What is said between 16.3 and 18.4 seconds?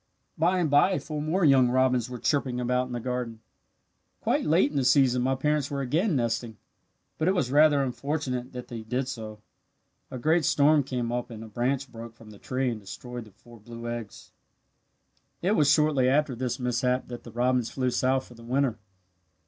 this mishap that the robins flew south for